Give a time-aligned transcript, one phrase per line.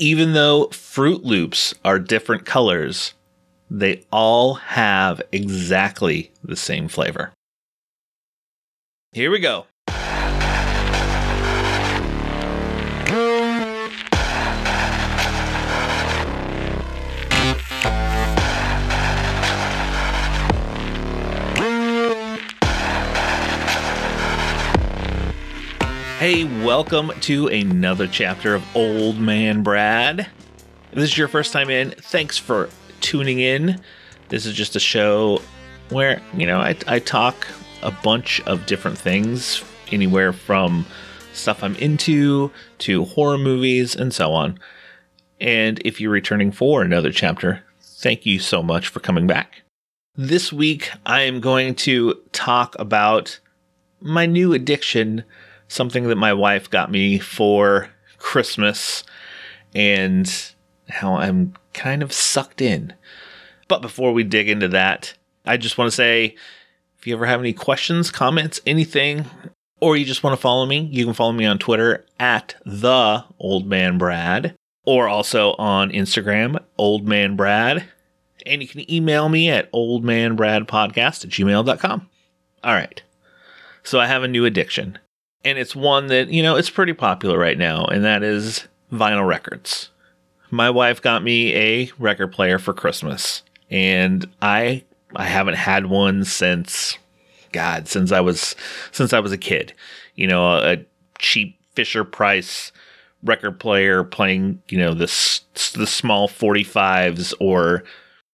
[0.00, 3.12] even though Froot Loops are different colors,
[3.70, 7.32] they all have exactly the same flavor.
[9.12, 9.66] Here we go.
[26.20, 30.20] Hey, welcome to another chapter of Old Man Brad.
[30.20, 32.68] If this is your first time in, thanks for
[33.00, 33.80] tuning in.
[34.28, 35.40] This is just a show
[35.88, 37.46] where, you know, I, I talk
[37.82, 40.84] a bunch of different things, anywhere from
[41.32, 44.60] stuff I'm into to horror movies and so on.
[45.40, 49.62] And if you're returning for another chapter, thank you so much for coming back.
[50.16, 53.40] This week, I am going to talk about
[54.02, 55.24] my new addiction
[55.70, 57.88] something that my wife got me for
[58.18, 59.04] Christmas
[59.74, 60.52] and
[60.88, 62.92] how I'm kind of sucked in.
[63.68, 65.14] But before we dig into that,
[65.46, 66.34] I just want to say
[66.98, 69.26] if you ever have any questions, comments, anything,
[69.80, 73.24] or you just want to follow me, you can follow me on Twitter at the
[73.38, 77.84] Old Man Brad, or also on Instagram, Old Man Brad.
[78.44, 82.08] And you can email me at oldmanbradpodcast at gmail.com.
[82.64, 83.02] All right.
[83.84, 84.98] So I have a new addiction
[85.44, 89.26] and it's one that you know it's pretty popular right now and that is vinyl
[89.26, 89.90] records.
[90.50, 96.24] My wife got me a record player for christmas and i i haven't had one
[96.24, 96.98] since
[97.52, 98.54] god since i was
[98.92, 99.72] since i was a kid.
[100.14, 100.84] You know a, a
[101.18, 102.72] cheap fisher price
[103.22, 105.40] record player playing you know this
[105.74, 107.84] the small 45s or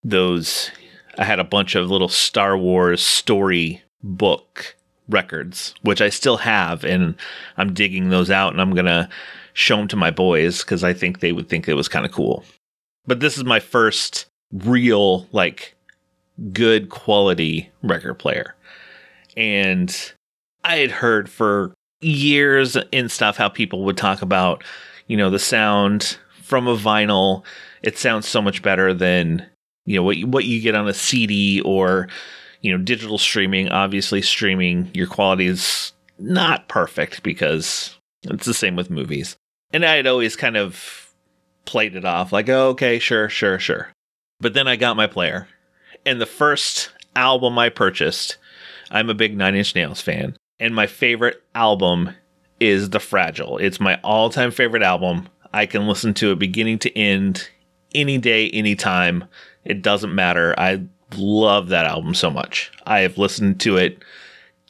[0.05, 0.70] those
[1.19, 4.76] i had a bunch of little star wars story book
[5.09, 7.15] records, which I still have, and
[7.57, 9.09] I'm digging those out, and I'm gonna
[9.53, 12.13] show them to my boys because I think they would think it was kind of
[12.13, 12.45] cool.
[13.07, 15.75] But this is my first real, like,
[16.53, 18.55] good quality record player,
[19.36, 20.13] and
[20.64, 24.64] I had heard for years in stuff how people would talk about,
[25.07, 27.45] you know, the sound from a vinyl.
[27.83, 29.47] It sounds so much better than
[29.85, 32.09] you know what what you get on a CD or
[32.61, 38.77] you know, digital streaming, obviously streaming, your quality is not perfect because it's the same
[38.77, 39.36] with movies.
[39.72, 41.12] And I had always kind of
[41.64, 43.90] played it off like, oh, okay, sure, sure, sure.
[44.40, 45.48] But then I got my player.
[46.05, 48.36] And the first album I purchased,
[48.90, 50.36] I'm a big Nine Inch Nails fan.
[50.58, 52.11] And my favorite album
[52.61, 53.58] is The Fragile.
[53.58, 55.28] It's my all time favorite album.
[55.52, 57.48] I can listen to it beginning to end
[57.94, 59.24] any day, anytime.
[59.64, 60.55] It doesn't matter.
[60.58, 60.84] I
[61.14, 62.72] love that album so much.
[62.84, 64.02] I have listened to it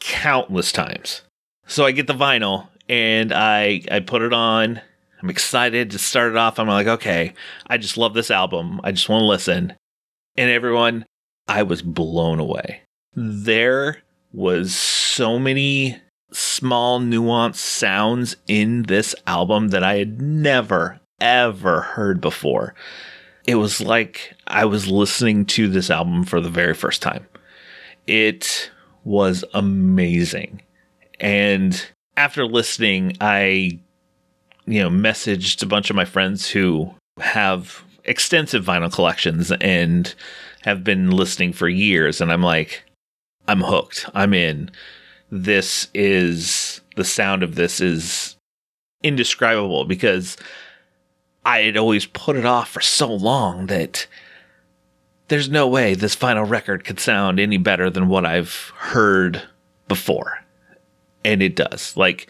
[0.00, 1.22] countless times.
[1.66, 4.80] So I get the vinyl and I I put it on.
[5.22, 6.58] I'm excited to start it off.
[6.58, 7.32] I'm like, okay,
[7.66, 8.80] I just love this album.
[8.84, 9.72] I just want to listen.
[10.36, 11.06] And everyone,
[11.48, 12.82] I was blown away.
[13.14, 15.96] There was so many
[16.32, 22.74] small nuanced sounds in this album that I had never ever heard before
[23.46, 27.26] it was like I was listening to this album for the very first time.
[28.06, 28.70] It
[29.04, 30.62] was amazing.
[31.20, 31.86] And
[32.16, 33.78] after listening, I,
[34.66, 40.14] you know, messaged a bunch of my friends who have extensive vinyl collections and
[40.62, 42.20] have been listening for years.
[42.20, 42.82] And I'm like,
[43.48, 44.06] I'm hooked.
[44.14, 44.70] I'm in.
[45.30, 48.36] This is the sound of this is
[49.02, 50.36] indescribable because
[51.46, 54.08] I had always put it off for so long that
[55.28, 59.42] there's no way this vinyl record could sound any better than what I've heard
[59.86, 60.40] before.
[61.24, 61.96] And it does.
[61.96, 62.28] Like,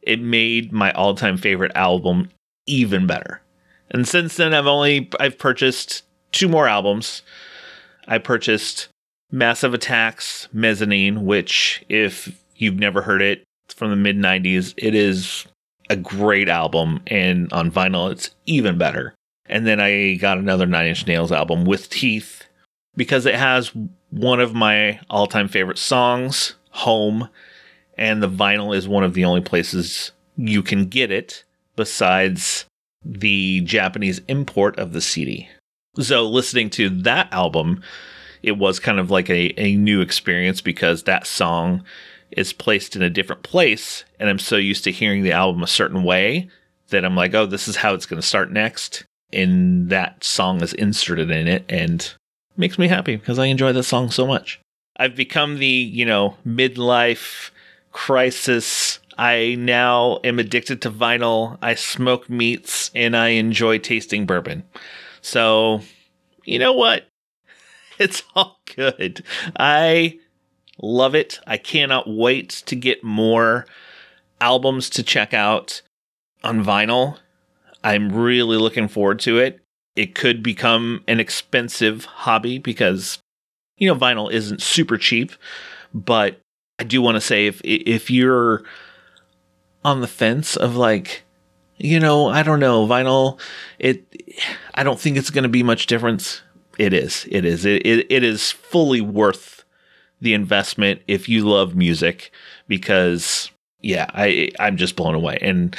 [0.00, 2.30] it made my all time favorite album
[2.66, 3.42] even better.
[3.90, 7.22] And since then, I've only I've purchased two more albums.
[8.06, 8.88] I purchased
[9.32, 14.72] Massive Attacks Mezzanine, which, if you've never heard it, from the mid 90s.
[14.76, 15.46] It is
[15.90, 19.14] a great album, and on vinyl, it's even better.
[19.46, 22.44] And then I got another Nine Inch Nails album with Teeth
[22.96, 23.72] because it has
[24.10, 27.28] one of my all time favorite songs, Home,
[27.98, 31.44] and the vinyl is one of the only places you can get it
[31.74, 32.64] besides
[33.04, 35.48] the Japanese import of the CD.
[35.98, 37.82] So listening to that album,
[38.42, 41.82] it was kind of like a, a new experience because that song
[42.32, 45.68] is placed in a different place and I'm so used to hearing the album a
[45.68, 46.48] certain way
[46.90, 49.04] that I'm like, oh, this is how it's going to start next.
[49.32, 52.12] And that song is inserted in it and
[52.56, 54.60] makes me happy because I enjoy that song so much.
[54.96, 57.50] I've become the, you know, midlife
[57.92, 61.58] crisis I now am addicted to vinyl.
[61.60, 64.64] I smoke meats and I enjoy tasting bourbon.
[65.20, 65.82] So,
[66.44, 67.06] you know what?
[67.98, 69.22] It's all good.
[69.58, 70.20] I
[70.82, 71.40] love it.
[71.46, 73.66] I cannot wait to get more
[74.40, 75.82] albums to check out
[76.42, 77.18] on vinyl.
[77.82, 79.60] I'm really looking forward to it.
[79.96, 83.18] It could become an expensive hobby because,
[83.76, 85.32] you know, vinyl isn't super cheap.
[85.92, 86.40] But
[86.78, 88.62] I do want to say if if you're
[89.84, 91.24] on the fence of like,
[91.76, 93.40] you know, I don't know, vinyl,
[93.78, 94.04] it,
[94.74, 96.42] I don't think it's going to be much difference.
[96.78, 97.26] It is.
[97.30, 97.64] It is.
[97.64, 99.59] It, it, it is fully worth
[100.20, 102.30] the investment if you love music
[102.68, 103.50] because
[103.80, 105.76] yeah, I I'm just blown away and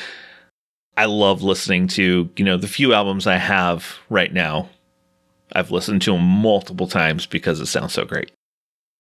[0.98, 4.70] I love listening to, you know, the few albums I have right now.
[5.54, 8.32] I've listened to them multiple times because it sounds so great.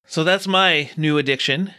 [0.05, 1.73] So that's my new addiction.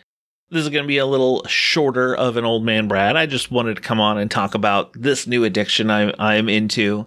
[0.51, 3.17] This is going to be a little shorter of an old man Brad.
[3.17, 7.07] I just wanted to come on and talk about this new addiction I'm I'm into.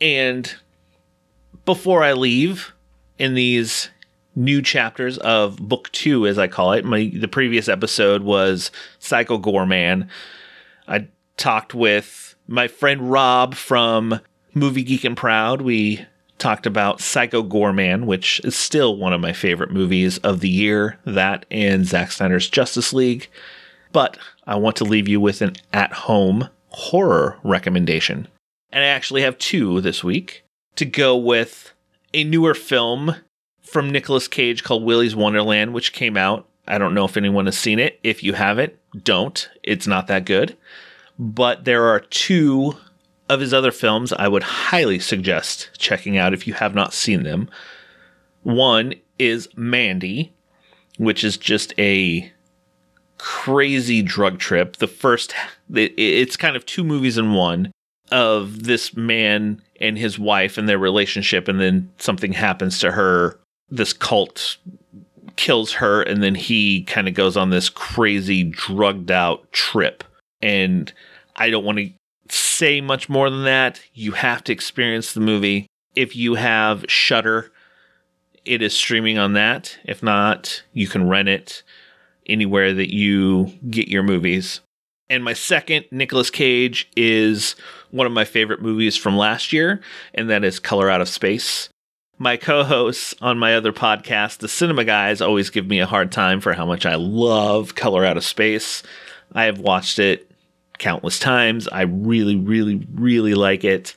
[0.00, 0.52] And
[1.64, 2.72] before I leave
[3.18, 3.90] in these
[4.38, 8.70] new chapters of book 2 as I call it, my the previous episode was
[9.00, 10.08] Psycho Goreman.
[10.86, 14.20] I talked with my friend Rob from
[14.54, 15.60] Movie Geek and Proud.
[15.60, 16.06] We
[16.38, 20.98] talked about Psycho Goreman, which is still one of my favorite movies of the year,
[21.04, 23.28] that and Zack Snyder's Justice League.
[23.92, 28.28] But I want to leave you with an at home horror recommendation.
[28.70, 30.44] And I actually have two this week
[30.76, 31.72] to go with
[32.14, 33.16] a newer film
[33.70, 36.46] from Nicolas Cage called Willy's Wonderland, which came out.
[36.66, 37.98] I don't know if anyone has seen it.
[38.02, 38.74] If you haven't,
[39.04, 39.48] don't.
[39.62, 40.56] It's not that good.
[41.18, 42.76] But there are two
[43.28, 47.22] of his other films I would highly suggest checking out if you have not seen
[47.22, 47.48] them.
[48.42, 50.32] One is Mandy,
[50.96, 52.32] which is just a
[53.18, 54.76] crazy drug trip.
[54.76, 55.34] The first,
[55.74, 57.72] it's kind of two movies in one
[58.10, 63.38] of this man and his wife and their relationship, and then something happens to her.
[63.70, 64.56] This cult
[65.36, 70.04] kills her, and then he kind of goes on this crazy drugged out trip.
[70.40, 70.92] And
[71.36, 71.90] I don't want to
[72.28, 73.80] say much more than that.
[73.94, 75.66] You have to experience the movie.
[75.94, 77.50] If you have Shudder
[78.48, 79.78] it is streaming on that.
[79.84, 81.62] If not, you can rent it
[82.26, 84.60] anywhere that you get your movies.
[85.10, 87.56] And my second, Nicolas Cage, is
[87.90, 89.80] one of my favorite movies from last year,
[90.14, 91.68] and that is Color Out of Space.
[92.20, 96.10] My co hosts on my other podcast, the Cinema Guys, always give me a hard
[96.10, 98.82] time for how much I love Color Out of Space.
[99.32, 100.28] I have watched it
[100.78, 101.68] countless times.
[101.68, 103.94] I really, really, really like it.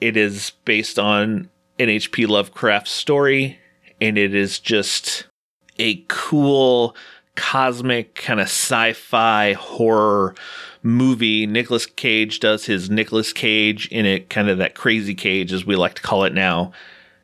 [0.00, 2.24] It is based on an H.P.
[2.24, 3.58] Lovecraft story,
[4.00, 5.26] and it is just
[5.78, 6.96] a cool
[7.34, 10.34] cosmic kind of sci-fi horror
[10.82, 11.46] movie.
[11.46, 15.76] Nicolas Cage does his Nicolas Cage in it, kind of that crazy cage as we
[15.76, 16.72] like to call it now.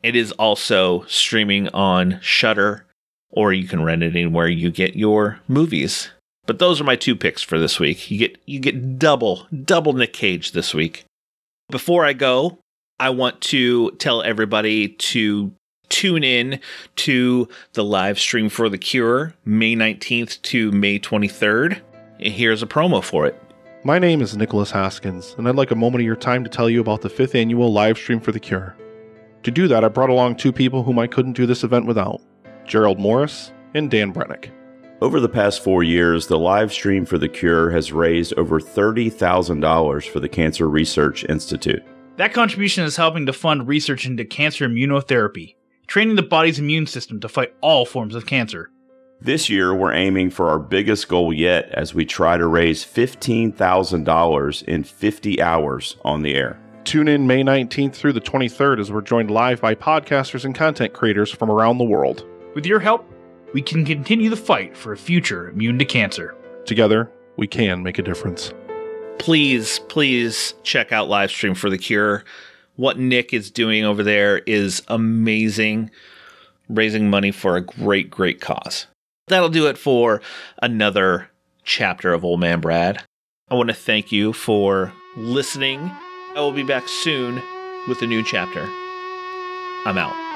[0.03, 2.85] It is also streaming on Shudder,
[3.29, 6.09] or you can rent it anywhere you get your movies.
[6.45, 8.09] But those are my two picks for this week.
[8.09, 11.05] You get you get double double Nick Cage this week.
[11.69, 12.59] Before I go,
[12.99, 15.51] I want to tell everybody to
[15.89, 16.59] tune in
[16.95, 21.81] to the live stream for The Cure, May 19th to May 23rd.
[22.19, 23.41] And here's a promo for it.
[23.83, 26.69] My name is Nicholas Haskins, and I'd like a moment of your time to tell
[26.69, 28.75] you about the fifth annual live stream for The Cure.
[29.47, 32.19] To do that, I brought along two people whom I couldn't do this event without
[32.65, 34.51] Gerald Morris and Dan Brennick.
[34.99, 40.09] Over the past four years, the live stream for The Cure has raised over $30,000
[40.09, 41.81] for the Cancer Research Institute.
[42.17, 45.55] That contribution is helping to fund research into cancer immunotherapy,
[45.87, 48.69] training the body's immune system to fight all forms of cancer.
[49.21, 54.63] This year, we're aiming for our biggest goal yet as we try to raise $15,000
[54.63, 56.59] in 50 hours on the air.
[56.87, 60.93] Tune in May 19th through the 23rd as we're joined live by podcasters and content
[60.93, 62.25] creators from around the world.
[62.55, 63.05] With your help,
[63.53, 66.33] we can continue the fight for a future immune to cancer.
[66.65, 68.53] Together, we can make a difference.
[69.19, 72.23] Please, please check out Livestream for the Cure.
[72.77, 75.91] What Nick is doing over there is amazing,
[76.69, 78.87] raising money for a great, great cause.
[79.27, 80.21] That'll do it for
[80.61, 81.31] another
[81.65, 83.03] chapter of Old Man Brad.
[83.49, 85.91] I want to thank you for listening.
[86.37, 87.41] I will be back soon
[87.87, 88.69] with a new chapter.
[89.85, 90.26] I'm out.